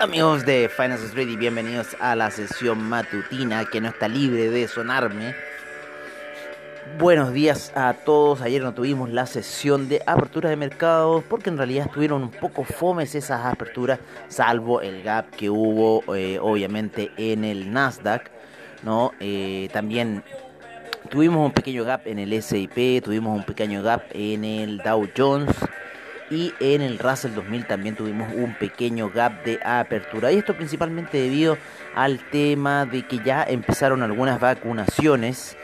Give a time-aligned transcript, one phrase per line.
[0.00, 4.66] Amigos de Finance Street y bienvenidos a la sesión matutina que no está libre de
[4.66, 5.34] sonarme.
[6.98, 8.40] Buenos días a todos.
[8.40, 12.64] Ayer no tuvimos la sesión de apertura de mercados porque en realidad estuvieron un poco
[12.64, 18.30] fomes esas aperturas, salvo el gap que hubo eh, obviamente en el Nasdaq.
[18.82, 19.12] ¿no?
[19.20, 20.24] Eh, también
[21.10, 25.54] tuvimos un pequeño gap en el SIP, tuvimos un pequeño gap en el Dow Jones
[26.30, 30.30] y en el Russell 2000 también tuvimos un pequeño gap de apertura.
[30.30, 31.58] Y esto principalmente debido
[31.94, 35.56] al tema de que ya empezaron algunas vacunaciones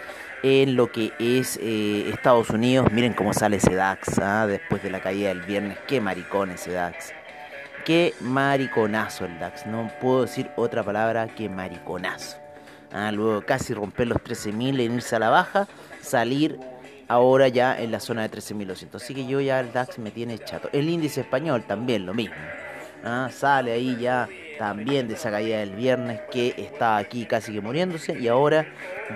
[0.43, 2.91] en lo que es eh, Estados Unidos.
[2.93, 4.47] Miren cómo sale ese DAX ¿ah?
[4.47, 5.79] después de la caída del viernes.
[5.87, 7.13] Qué maricón ese DAX.
[7.85, 9.67] Qué mariconazo el DAX.
[9.67, 12.39] No puedo decir otra palabra que mariconazo.
[12.93, 13.13] ¿ah?
[13.13, 15.69] luego casi romper los 13.000 en irse a la baja,
[16.01, 16.59] salir
[17.09, 18.95] ahora ya en la zona de 13.200.
[18.95, 20.69] Así que yo ya el DAX me tiene chato.
[20.73, 22.37] El índice español también lo mismo.
[23.05, 23.29] ¿ah?
[23.33, 28.19] Sale ahí ya también de esa caída del viernes que está aquí casi que muriéndose
[28.19, 28.67] y ahora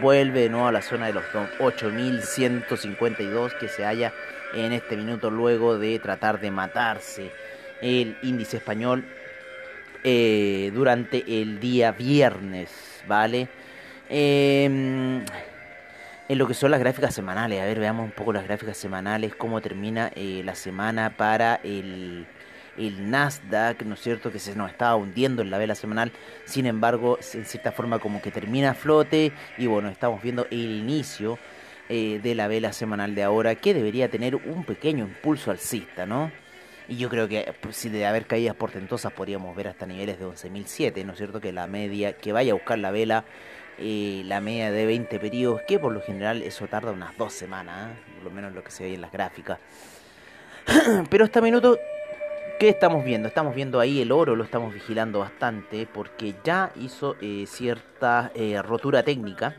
[0.01, 4.13] vuelve de nuevo a la zona de los 8.152 que se halla
[4.55, 7.31] en este minuto luego de tratar de matarse
[7.81, 9.07] el índice español
[10.05, 12.71] eh, durante el día viernes,
[13.07, 13.49] ¿vale?
[14.09, 15.23] Eh,
[16.31, 17.61] en lo que son las gráficas semanales.
[17.61, 22.29] A ver, veamos un poco las gráficas semanales, cómo termina eh, la semana para el,
[22.79, 24.31] Nasdaq, ¿no es cierto?
[24.31, 26.13] Que se nos estaba hundiendo en la vela semanal.
[26.45, 30.71] Sin embargo, en cierta forma como que termina a flote y bueno, estamos viendo el
[30.71, 31.37] inicio
[31.89, 36.31] eh, de la vela semanal de ahora que debería tener un pequeño impulso alcista, ¿no?
[36.87, 40.27] Y yo creo que pues, si de haber caídas portentosas podríamos ver hasta niveles de
[40.27, 41.41] 11.007, ¿no es cierto?
[41.41, 43.25] Que la media, que vaya a buscar la vela
[43.81, 47.91] eh, la media de 20 periodos, que por lo general eso tarda unas dos semanas,
[47.91, 48.15] ¿eh?
[48.17, 49.59] por lo menos lo que se ve en las gráficas.
[51.11, 51.79] Pero este minuto,
[52.59, 53.27] ¿qué estamos viendo?
[53.27, 58.31] Estamos viendo ahí el oro, lo estamos vigilando bastante, porque ya hizo eh, cierta
[58.63, 59.57] rotura técnica.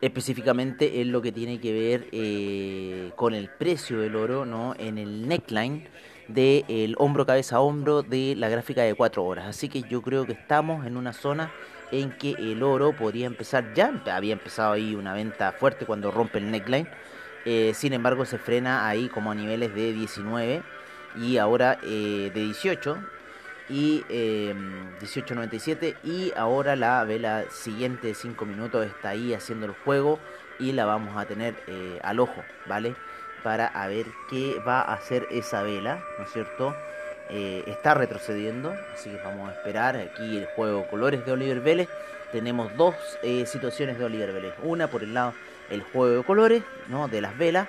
[0.00, 4.74] Específicamente en lo que tiene que ver con el precio del oro, ¿no?
[4.78, 5.88] En el neckline
[6.28, 9.46] del hombro cabeza a hombro de la gráfica de 4 horas.
[9.46, 11.50] Así que yo creo que estamos en una zona
[11.90, 16.38] en que el oro podría empezar, ya había empezado ahí una venta fuerte cuando rompe
[16.38, 16.88] el neckline,
[17.44, 20.62] eh, sin embargo se frena ahí como a niveles de 19
[21.16, 22.98] y ahora eh, de 18
[23.70, 29.72] y 18.97 em, y ahora la vela siguiente de 5 minutos está ahí haciendo el
[29.72, 30.18] juego
[30.58, 32.94] y la vamos a tener eh, al ojo, ¿vale?
[33.42, 36.74] Para a ver qué va a hacer esa vela, ¿no es cierto?
[37.30, 39.96] Eh, está retrocediendo, así que vamos a esperar.
[39.96, 41.88] Aquí el juego colores de Oliver Vélez.
[42.32, 44.54] Tenemos dos eh, situaciones de Oliver Vélez.
[44.62, 45.34] Una por el lado
[45.70, 47.08] el juego de colores, ¿no?
[47.08, 47.68] De las velas.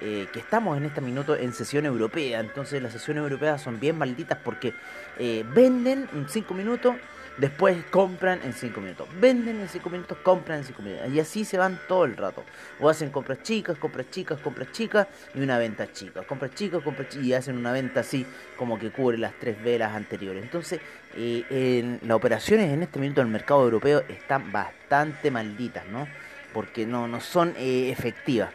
[0.00, 2.40] Eh, que estamos en este minuto en sesión europea.
[2.40, 4.74] Entonces las sesiones europeas son bien malditas porque
[5.18, 6.96] venden en 5 minutos
[7.38, 9.08] Después compran en 5 minutos.
[9.20, 11.08] Venden en 5 minutos, compran en 5 minutos.
[11.12, 12.42] Y así se van todo el rato.
[12.80, 16.22] O hacen compras chicas, compras chicas, compras chicas y una venta chica.
[16.22, 18.24] Compras chicas, compras chicas y hacen una venta así
[18.56, 20.42] como que cubre las tres velas anteriores.
[20.42, 20.80] Entonces,
[21.14, 26.08] eh, las operaciones en este minuto del mercado europeo están bastante malditas, ¿no?
[26.54, 28.50] Porque no, no son eh, efectivas.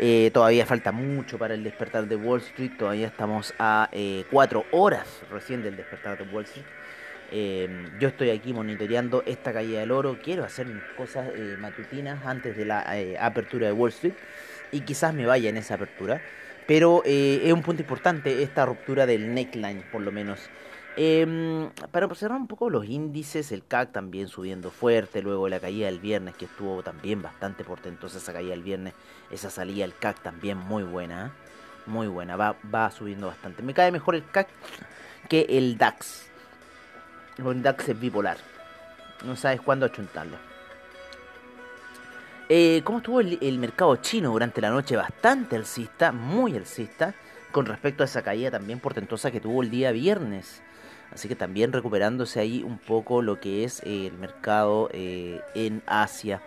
[0.00, 2.72] Eh, todavía falta mucho para el despertar de Wall Street.
[2.76, 3.88] Todavía estamos a
[4.28, 6.66] 4 horas recién del despertar de Wall Street.
[7.36, 7.68] Eh,
[7.98, 10.18] yo estoy aquí monitoreando esta caída del oro.
[10.22, 14.14] Quiero hacer cosas eh, matutinas antes de la eh, apertura de Wall Street.
[14.70, 16.22] Y quizás me vaya en esa apertura.
[16.68, 20.48] Pero es un punto importante esta ruptura del neckline, por lo menos.
[20.96, 25.86] Em, para observar un poco los índices, el CAC también subiendo fuerte, luego la caída
[25.86, 28.94] del viernes que estuvo también bastante portentosa esa caída del viernes,
[29.30, 31.34] esa salida del CAC también muy buena,
[31.84, 33.62] muy buena, va, va subiendo bastante.
[33.62, 34.48] Me cae mejor el CAC
[35.28, 36.30] que el DAX,
[37.38, 38.36] el DAX es bipolar.
[39.24, 40.36] No sabes cuándo achuntarlo.
[42.48, 44.96] Eh, ¿Cómo estuvo el, mercado chino durante la noche?
[44.96, 47.14] Bastante alcista, muy alcista,
[47.52, 50.62] con respecto a esa caída también portentosa que tuvo el día viernes.
[51.10, 56.42] Así que también recuperándose ahí un poco lo que es el mercado eh, en Asia.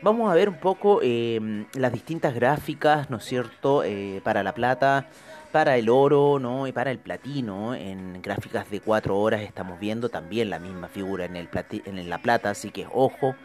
[0.00, 3.84] Vamos a ver un poco eh, las distintas gráficas, ¿no es cierto?,
[4.24, 5.06] para la plata
[5.52, 6.66] para el oro ¿no?
[6.66, 7.74] y para el platino.
[7.74, 11.48] En gráficas de 4 horas estamos viendo también la misma figura en, el
[11.84, 13.36] en la plata, así que ojo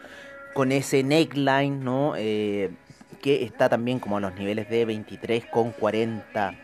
[0.53, 2.13] con ese neckline ¿no?
[2.15, 2.71] Eh,
[3.21, 6.57] que está también como a los niveles de 23,40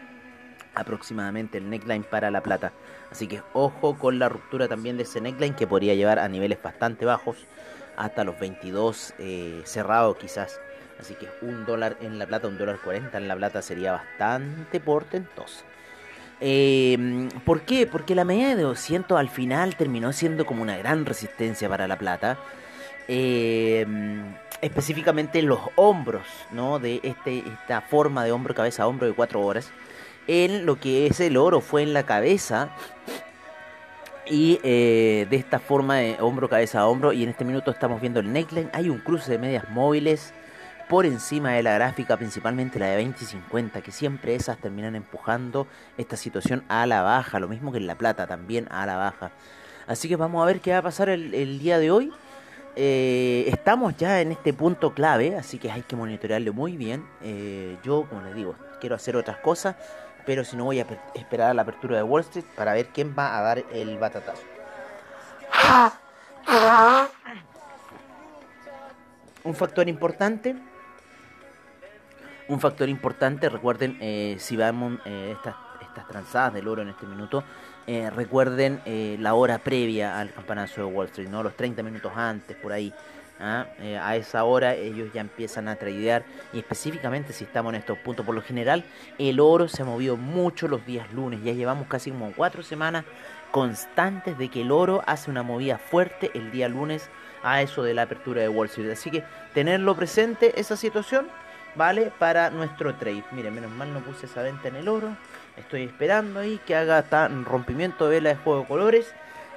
[0.75, 2.71] aproximadamente el neckline para la plata.
[3.11, 6.61] Así que ojo con la ruptura también de ese neckline que podría llevar a niveles
[6.61, 7.37] bastante bajos
[7.95, 10.59] hasta los 22 eh, cerrados quizás.
[11.03, 14.79] Así que un dólar en la plata, un dólar 40 en la plata sería bastante
[14.79, 15.65] portentoso.
[16.39, 17.87] Eh, ¿Por qué?
[17.87, 21.97] Porque la medida de 200 al final terminó siendo como una gran resistencia para la
[21.97, 22.37] plata.
[23.09, 23.85] Eh,
[24.61, 26.79] específicamente los hombros, ¿no?
[26.79, 29.71] De este, esta forma de hombro, cabeza, hombro de 4 horas.
[30.27, 32.69] En lo que es el oro fue en la cabeza.
[34.25, 37.11] Y eh, de esta forma de hombro, cabeza hombro.
[37.11, 38.69] Y en este minuto estamos viendo el neckline.
[38.71, 40.33] Hay un cruce de medias móviles
[40.89, 44.95] por encima de la gráfica, principalmente la de 20 y 50, que siempre esas terminan
[44.95, 48.97] empujando esta situación a la baja, lo mismo que en la plata, también a la
[48.97, 49.31] baja.
[49.87, 52.11] Así que vamos a ver qué va a pasar el, día de hoy.
[52.75, 57.05] Eh, estamos ya en este punto clave, así que hay que monitorearlo muy bien.
[57.21, 59.75] Eh, yo, como les digo, quiero hacer otras cosas,
[60.25, 63.15] pero si no voy a esperar a la apertura de Wall Street para ver quién
[63.17, 64.43] va a dar el batatazo.
[69.43, 70.55] Un factor importante
[72.47, 77.05] un factor importante, recuerden, eh, si vamos eh, estas, estas tranzadas del oro en este
[77.05, 77.43] minuto,
[77.85, 78.81] eh, recuerden
[79.21, 81.43] la hora previa al campanazo de Wall Street, ¿no?
[81.43, 82.93] los 30 minutos antes, por ahí.
[83.39, 83.65] ¿ah?
[84.01, 86.23] a esa hora ellos ya empiezan a tradear
[86.53, 88.85] y específicamente si estamos en estos puntos, por lo general
[89.17, 93.05] el oro se ha movido mucho los días lunes, ya llevamos casi como cuatro semanas
[93.51, 97.09] constantes de que el oro hace una movida fuerte el día lunes
[97.43, 98.91] a eso de la apertura de Wall Street.
[98.91, 99.23] Así que
[99.53, 101.27] tenerlo presente esa situación
[101.75, 102.11] ¿vale?
[102.17, 103.23] Para nuestro trade.
[103.31, 105.15] Miren, menos mal no puse esa venta en el oro.
[105.57, 109.13] Estoy esperando ahí que haga tan rompimiento de vela de juego de colores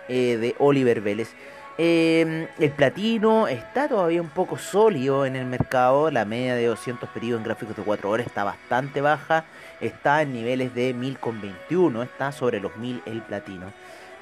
[0.09, 1.35] eh, de Oliver Vélez.
[1.79, 6.11] Em, el platino está todavía un poco sólido en el mercado.
[6.11, 9.45] La media de 200 periodos en gráficos de 4 horas está bastante baja.
[9.81, 12.03] Está en niveles de 1000,21.
[12.03, 13.73] Está sobre los 1000 el platino.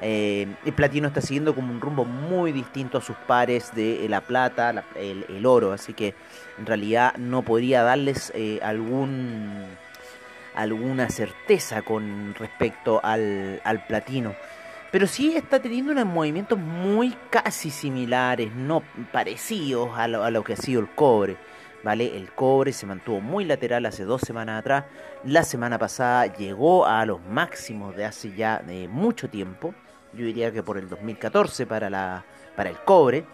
[0.01, 4.21] Eh, el platino está siguiendo como un rumbo muy distinto a sus pares de la
[4.21, 6.15] plata, el, oro, así que
[6.59, 8.61] en realidad no podría darles eh,
[10.55, 14.35] alguna certeza con respecto al, platino.
[14.91, 18.83] Pero sí está teniendo unos movimientos muy casi similares, no
[19.13, 21.37] parecidos a lo, que ha sido el cobre.
[21.83, 22.17] ¿Vale?
[22.17, 24.85] El cobre se mantuvo muy lateral hace dos semanas atrás.
[25.23, 29.75] La semana pasada llegó a los máximos de hace ya mucho tiempo
[30.17, 32.25] yo diría que por el 2014 para, la,
[32.57, 33.25] para el cobre,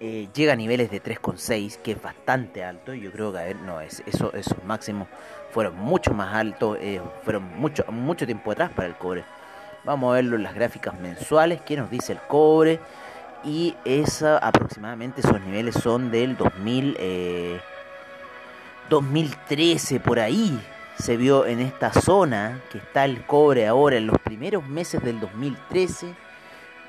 [0.00, 2.94] eh, llega a niveles de 3,6, que es bastante alto.
[2.94, 5.08] Y yo creo que, a ver, no, es, eso, esos máximos
[5.50, 9.24] fueron mucho más altos, eh, fueron mucho, mucho tiempo atrás para el cobre.
[9.84, 12.80] Vamos a verlo en las gráficas mensuales, qué nos dice el cobre.
[13.44, 16.96] Y esa, aproximadamente esos niveles son del 2000,
[18.88, 20.60] 2013, eh, por ahí
[20.98, 25.20] se vio en esta zona que está el cobre ahora en los primeros meses del
[25.20, 26.14] 2013,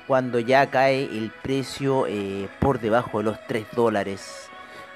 [0.06, 4.48] cuando ya cae el precio eh, por debajo de los 3 dólares,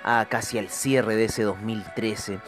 [0.03, 2.41] a casi al cierre de ese 2013.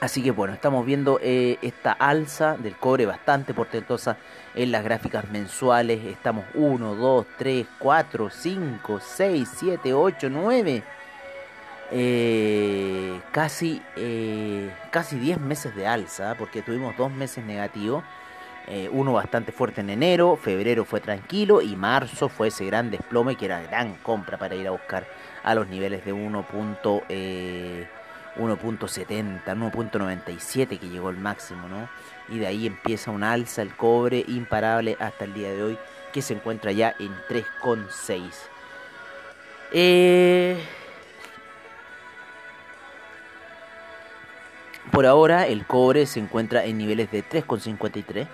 [0.00, 4.16] Así que bueno, estamos viendo eh, esta alza del cobre bastante portentosa
[4.54, 6.04] en las gráficas mensuales.
[6.04, 10.82] Estamos 1, 2, 3, 4, 5, 6, 7, 8, 9
[11.90, 18.04] eh, casi, eh, casi 10 meses de alza, porque tuvimos dos meses negativos.
[18.70, 23.34] Eh, uno bastante fuerte en enero, febrero fue tranquilo y marzo fue ese gran desplome
[23.34, 25.06] que era gran compra para ir a buscar
[25.42, 27.88] a los niveles de 1.70,
[28.36, 31.88] 1.97 eh, que llegó el máximo, ¿no?
[32.28, 35.78] Y de ahí empieza una alza el cobre imparable hasta el día de hoy
[36.12, 38.32] que se encuentra ya en 3.6.
[39.72, 40.62] Eh,
[44.92, 48.26] Por ahora el cobre se encuentra en niveles de 3,53.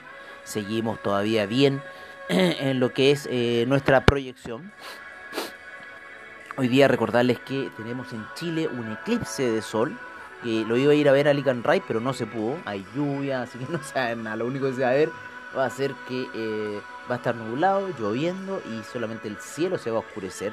[0.45, 1.83] Seguimos todavía bien
[2.29, 4.73] en lo que es eh, nuestra proyección.
[6.57, 9.99] Hoy día recordarles que tenemos en Chile un eclipse de sol.
[10.43, 12.59] Que lo iba a ir a ver a Lican Ray, pero no se pudo.
[12.67, 14.37] Hay lluvia, así que no saben nada.
[14.37, 15.11] Lo único que se va a ver
[15.57, 16.81] va a ser que eh,
[17.11, 20.53] va a estar nublado, lloviendo y solamente el cielo se va a oscurecer.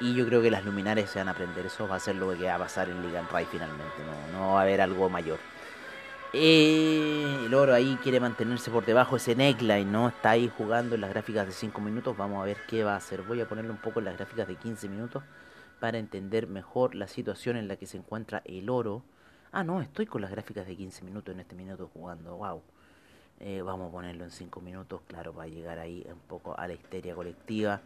[0.00, 1.66] Y yo creo que las luminarias se van a prender.
[1.66, 3.94] Eso va a ser lo que va a pasar en Liga Ray finalmente.
[4.32, 5.38] No, no va a haber algo mayor.
[6.36, 10.08] Eh, el oro ahí quiere mantenerse por debajo ese neckline, ¿no?
[10.08, 12.16] Está ahí jugando en las gráficas de 5 minutos.
[12.16, 13.22] Vamos a ver qué va a hacer.
[13.22, 15.22] Voy a ponerle un poco en las gráficas de 15 minutos
[15.78, 19.04] para entender mejor la situación en la que se encuentra el oro.
[19.52, 22.36] Ah, no, estoy con las gráficas de 15 minutos en este minuto jugando.
[22.36, 22.62] Wow.
[23.38, 26.74] Eh, vamos a ponerlo en 5 minutos, claro, para llegar ahí un poco a la
[26.74, 27.80] histeria colectiva.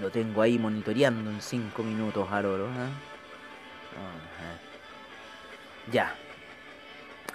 [0.00, 2.66] Lo tengo ahí monitoreando en 5 minutos al oro.
[2.66, 2.88] ¿eh?
[5.92, 6.14] Ya.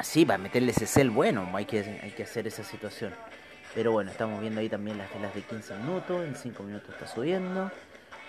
[0.02, 3.14] Sí, para meterle ese cel bueno, hay que, hay que hacer esa situación.
[3.74, 6.26] Pero bueno, estamos viendo ahí también las velas de 15 minutos.
[6.26, 7.72] En 5 minutos está subiendo.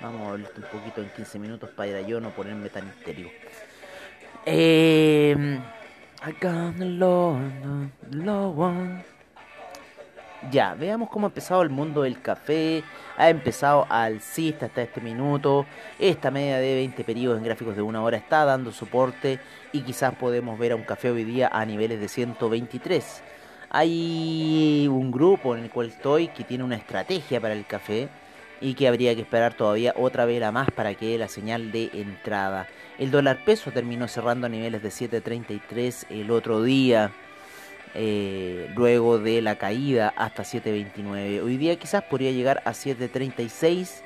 [0.01, 3.31] Vamos a hablar un poquito en 15 minutos para yo no ponerme tan histérico.
[4.47, 5.61] Eh,
[6.25, 7.37] I got the low
[8.57, 9.05] one.
[10.51, 12.83] Ya, veamos cómo ha empezado el mundo del café.
[13.17, 15.67] Ha empezado alcista hasta este minuto.
[15.99, 19.39] Esta media de 20 periodos en gráficos de una hora está dando soporte.
[19.73, 23.23] Y quizás podemos ver a un café hoy día a niveles de 123.
[23.71, 28.09] Hay un grupo en el cual estoy que tiene una estrategia para el café
[28.61, 31.91] y que habría que esperar todavía otra vela más para que dé la señal de
[31.95, 32.69] entrada.
[32.99, 37.13] El dólar peso terminó cerrando a niveles de 7.33 el otro día,
[37.95, 41.43] eh, luego de la caída hasta 7.29.
[41.43, 44.03] Hoy día quizás podría llegar a 7.36.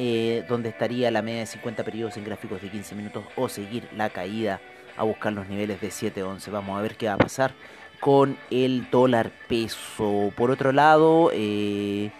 [0.00, 3.88] Eh, donde estaría la media de 50 periodos en gráficos de 15 minutos o seguir
[3.96, 4.60] la caída
[4.96, 6.52] a buscar los niveles de 7.11.
[6.52, 7.52] Vamos a ver qué va a pasar
[7.98, 10.32] con el dólar peso.
[10.36, 12.12] Por otro lado, eh,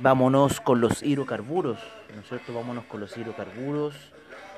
[0.00, 1.78] vámonos con los hidrocarburos,
[2.14, 2.54] ¿no es cierto?
[2.54, 3.94] Vámonos con los hidrocarburos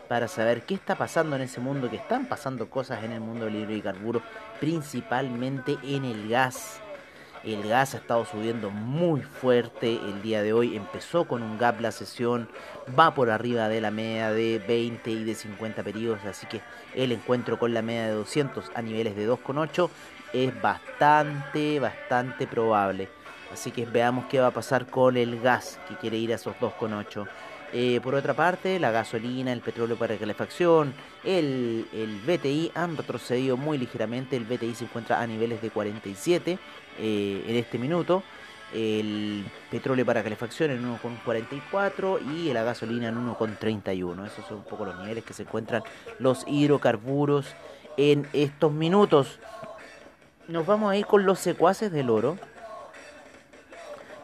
[0.08, 3.46] para saber qué está pasando en ese mundo, que están pasando cosas en el mundo
[3.46, 4.22] del hidrocarburo,
[4.60, 6.80] principalmente en el gas.
[7.44, 10.76] El gas ha estado subiendo muy fuerte el día de hoy.
[10.76, 12.48] Empezó con un gap la sesión,
[12.98, 16.24] va por arriba de la media de 20 y de 50 periodos.
[16.24, 16.60] Así que
[16.94, 19.88] el encuentro con la media de 200 a niveles de 2,8
[20.32, 23.08] es bastante, bastante probable.
[23.52, 26.56] Así que veamos qué va a pasar con el gas que quiere ir a esos
[26.56, 27.28] 2,8.
[27.78, 33.58] Eh, por otra parte, la gasolina, el petróleo para calefacción, el, el BTI han retrocedido
[33.58, 34.34] muy ligeramente.
[34.34, 36.58] El BTI se encuentra a niveles de 47
[36.98, 38.22] eh, en este minuto.
[38.72, 44.26] El petróleo para calefacción en 1,44 y la gasolina en 1,31.
[44.26, 45.82] Esos son un poco los niveles que se encuentran
[46.18, 47.54] los hidrocarburos
[47.98, 49.38] en estos minutos.
[50.48, 52.38] Nos vamos a ir con los secuaces del oro.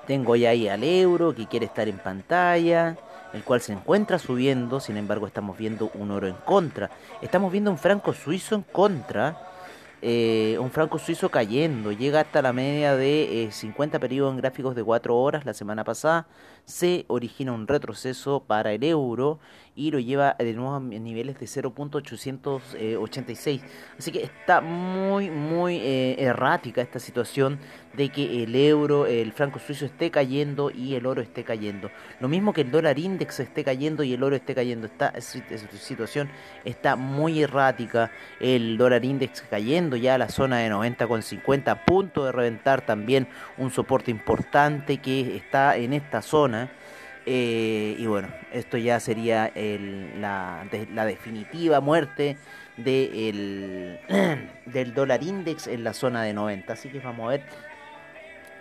[0.07, 2.97] Tengo ya ahí al euro que quiere estar en pantalla,
[3.33, 6.91] el cual se encuentra subiendo, sin embargo estamos viendo un oro en contra.
[7.21, 9.37] Estamos viendo un franco suizo en contra,
[10.03, 14.75] eh, un franco suizo cayendo, llega hasta la media de 50 eh, periodos en gráficos
[14.75, 16.27] de 4 horas la semana pasada,
[16.65, 19.39] se origina un retroceso para el euro
[19.75, 23.63] y lo lleva de nuevo a niveles de 0.886.
[23.99, 27.59] Así que está muy, muy eh, errática esta situación
[27.95, 31.91] de que el euro, el franco suizo esté cayendo y el oro esté cayendo.
[32.21, 34.87] Lo mismo que el dólar index esté cayendo y el oro esté cayendo.
[34.87, 36.29] Esta situación
[36.65, 38.11] está muy errática.
[38.41, 43.29] El dólar index cayendo ya a la zona de 90,50, a punto de reventar también
[43.57, 46.71] un soporte importante que está en esta zona.
[47.25, 49.53] Eh, y bueno, esto ya sería
[50.19, 50.67] la,
[51.07, 52.37] definitiva muerte
[52.77, 53.99] de
[54.67, 56.73] del dólar index en la zona de 90.
[56.73, 57.43] Así que vamos a ver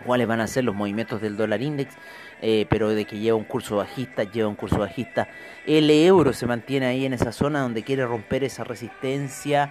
[0.05, 1.95] cuáles van a ser los movimientos del dólar index.
[2.43, 5.27] Eh, pero de que lleva un curso bajista, lleva un curso bajista.
[5.67, 9.69] El euro se mantiene ahí en esa zona donde quiere romper esa resistencia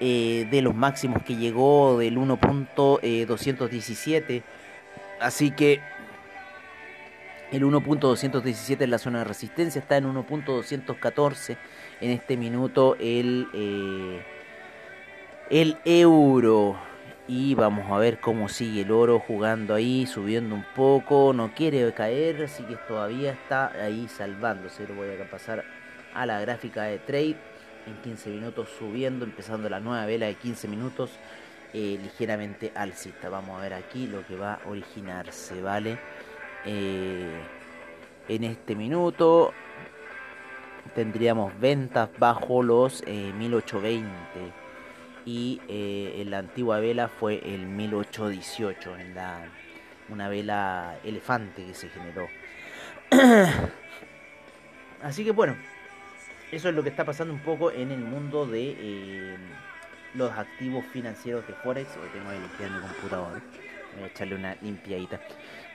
[0.00, 4.42] eh, de los máximos que llegó del 1.217.
[5.18, 5.80] Así que
[7.52, 11.56] el 1.217 en la zona de resistencia, está en 1.214
[12.00, 14.22] en este minuto el, eh,
[15.50, 16.78] el euro.
[17.26, 21.92] Y vamos a ver cómo sigue el oro jugando ahí, subiendo un poco, no quiere
[21.92, 24.88] caer, así que todavía está ahí salvándose.
[24.88, 25.64] Lo voy a pasar
[26.12, 27.36] a la gráfica de trade
[27.86, 31.10] en 15 minutos subiendo, empezando la nueva vela de 15 minutos
[31.72, 33.28] eh, ligeramente alcista.
[33.28, 35.98] Vamos a ver aquí lo que va a originarse, ¿vale?
[36.64, 37.40] Eh,
[38.28, 39.52] en este minuto
[40.94, 44.52] tendríamos ventas bajo los 1820 eh,
[45.24, 49.40] y eh, en la antigua vela fue el 1818 en la
[50.08, 52.28] una vela elefante que se generó.
[55.02, 55.56] Así que bueno
[56.52, 59.38] eso es lo que está pasando un poco en el mundo de
[60.14, 61.88] los activos financieros de Forex.
[61.96, 63.40] Hoy tengo que limpiar mi computador
[63.96, 65.20] voy a echarle una limpiadita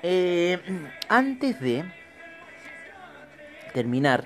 [0.08, 0.60] eh,
[1.10, 1.84] antes de
[3.74, 4.24] terminar,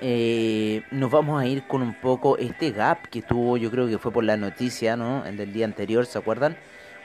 [0.00, 3.98] eh, nos vamos a ir con un poco este gap que tuvo, yo creo que
[3.98, 5.24] fue por la noticia, ¿no?
[5.26, 6.56] El del día anterior, ¿se acuerdan?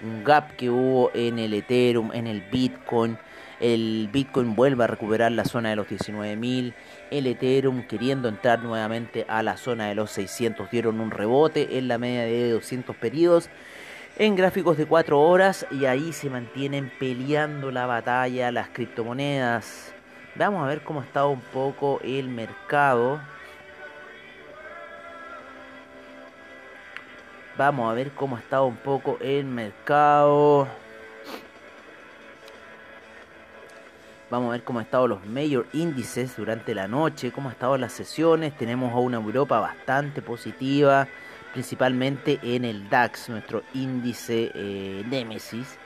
[0.02, 3.18] Un gap que hubo en el Ethereum, en el Bitcoin.
[3.60, 6.74] El Bitcoin vuelve a recuperar la zona de los 19.000.
[7.12, 10.72] El Ethereum queriendo entrar nuevamente a la zona de los 600.
[10.72, 13.50] Dieron un rebote en la media de 200 periodos
[14.20, 19.94] en gráficos de 4 horas y ahí se mantienen peleando la batalla las criptomonedas.
[20.36, 23.22] Vamos a ver cómo está un poco el mercado.
[27.58, 30.68] Vamos a ver cómo ha estado un poco el mercado.
[34.30, 37.78] Vamos a ver cómo han estado los mayor índices durante la noche, cómo han estado
[37.78, 38.56] las sesiones.
[38.58, 41.08] Tenemos a una Europa bastante positiva,
[41.54, 45.78] principalmente en el DAX, nuestro índice eh, Nemesis.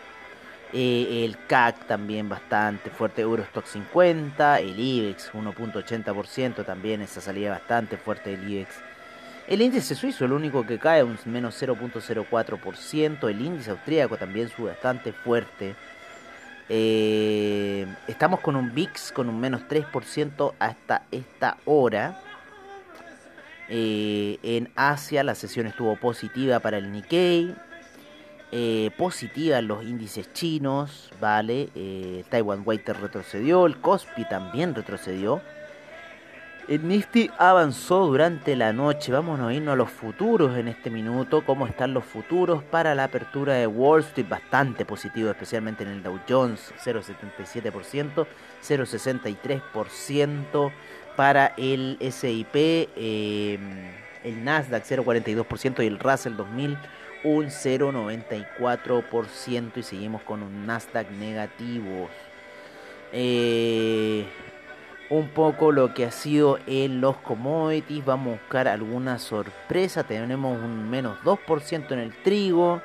[0.75, 7.95] Eh, el CAC también bastante fuerte, Eurostock 50, el IBEX 1.80% también, esa salida bastante
[7.97, 8.75] fuerte del IBEX.
[9.47, 13.29] El índice suizo, el único que cae, un menos 0.04%.
[13.29, 15.75] El índice austríaco también sube bastante fuerte.
[16.69, 22.19] Eh, estamos con un VIX con un menos 3% hasta esta hora.
[23.69, 27.55] Eh, en Asia la sesión estuvo positiva para el Nikkei.
[28.51, 31.69] Eh, positiva en los índices chinos, ¿vale?
[32.29, 35.41] Taiwan Weighted retrocedió, el Kospi también retrocedió.
[36.65, 39.11] El Nifty avanzó durante la noche.
[39.11, 41.43] Vamos a irnos a los futuros en este minuto.
[41.45, 44.29] ¿Cómo están los futuros para la apertura de Wall Street?
[44.29, 48.25] Bastante positivo, especialmente en el Dow Jones, 0,77%,
[48.61, 50.71] 0,63%
[51.17, 53.59] para el SIP, eh,
[54.23, 56.77] el Nasdaq 0,42% y el Russell 2000
[57.25, 62.09] un 0,94% y seguimos con un Nasdaq negativo.
[63.11, 64.25] Eh,
[65.09, 68.05] un poco lo que ha sido en los commodities.
[68.05, 70.03] Vamos a buscar alguna sorpresa.
[70.03, 72.81] Tenemos un menos 2% en el trigo.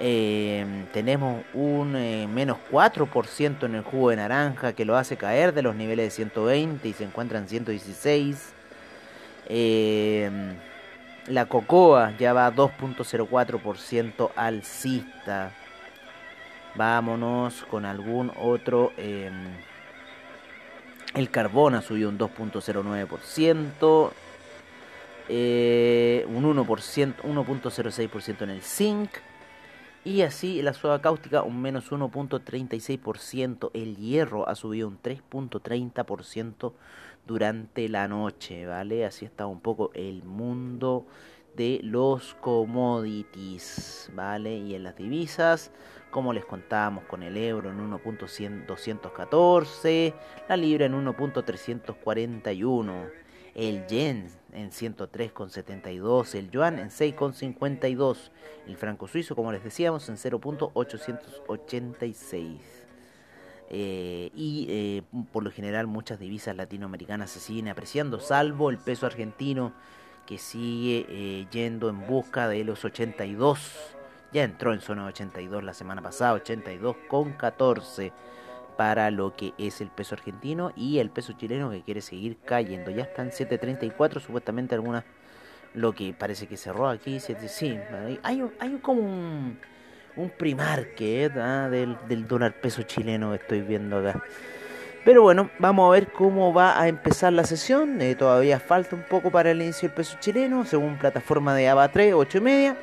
[0.00, 5.52] Eh, tenemos un eh, menos 4% en el jugo de naranja que lo hace caer
[5.52, 8.52] de los niveles de 120 y se encuentra en 116.
[9.46, 10.30] Eh,
[11.26, 15.52] la cocoa ya va 2.04% alcista.
[16.74, 18.92] Vámonos con algún otro
[21.14, 24.10] el carbón ha subido un 2.09%,
[25.28, 29.10] eh, un 1%, 1.06% en el zinc.
[30.04, 33.70] Y así la soda cáustica un menos 1.36%.
[33.74, 36.72] El hierro ha subido un 3.30%
[37.26, 39.04] durante la noche, ¿vale?
[39.04, 41.06] Así está un poco el mundo
[41.58, 44.56] de los commodities, ¿vale?
[44.56, 45.70] Y en las divisas
[46.10, 50.14] como les contábamos con el euro en 1.214,
[50.48, 53.10] la libra en 1.341,
[53.54, 58.30] el yen en 103.72, el yuan en 6.52,
[58.66, 62.56] el franco suizo, como les decíamos, en 0.886.
[63.70, 69.04] Eh, y eh, por lo general muchas divisas latinoamericanas se siguen apreciando, salvo el peso
[69.04, 69.74] argentino
[70.28, 73.96] que sigue eh, yendo en busca de los 82
[74.30, 78.12] ya entró en zona 82 la semana pasada, 82 con 14
[78.76, 82.90] para lo que es el peso argentino y el peso chileno que quiere seguir cayendo.
[82.90, 85.04] Ya está en 7.34, supuestamente algunas
[85.72, 87.78] lo que parece que cerró aquí, sí,
[88.22, 89.58] hay, hay como un,
[90.16, 91.28] un primarque ¿eh?
[91.30, 94.22] del, del dólar peso chileno que estoy viendo acá.
[95.08, 97.98] Pero bueno, vamos a ver cómo va a empezar la sesión.
[98.02, 101.88] Eh, todavía falta un poco para el inicio del peso chileno, según plataforma de ABA
[101.88, 102.76] 3, 8 y media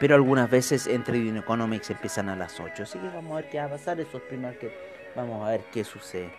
[0.00, 2.82] pero algunas veces en Trading Economics empiezan a las 8.
[2.82, 4.72] Así que vamos a ver qué va a pasar esos primeros que
[5.14, 6.30] vamos a ver qué sucede.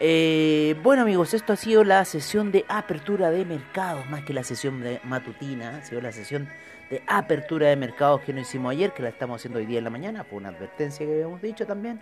[0.00, 4.42] Eh, bueno amigos, esto ha sido la sesión de apertura de mercados, más que la
[4.42, 6.48] sesión de matutina, ha sido la sesión
[6.90, 9.84] de apertura de mercados que no hicimos ayer, que la estamos haciendo hoy día en
[9.84, 12.00] la mañana, fue una advertencia que habíamos dicho también,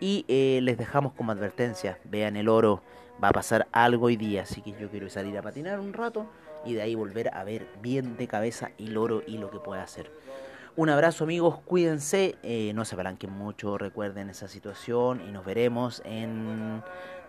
[0.00, 2.82] y eh, les dejamos como advertencia, vean el oro,
[3.22, 6.26] va a pasar algo hoy día, así que yo quiero salir a patinar un rato
[6.64, 9.82] y de ahí volver a ver bien de cabeza el oro y lo que puede
[9.82, 10.10] hacer.
[10.76, 16.00] Un abrazo amigos, cuídense, eh, no se apalanquen mucho, recuerden esa situación y nos veremos
[16.04, 16.82] en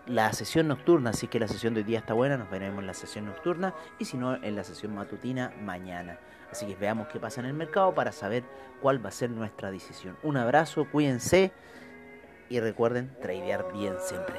[0.06, 2.86] la sesión nocturna, así que la sesión de hoy día está buena, nos veremos en
[2.86, 6.18] la sesión nocturna y si no en la sesión matutina mañana.
[6.50, 8.44] Así que veamos qué pasa en el mercado para saber
[8.80, 10.16] cuál va a ser nuestra decisión.
[10.22, 11.52] Un abrazo, cuídense
[12.52, 14.36] y recuerden tradear bien siempre.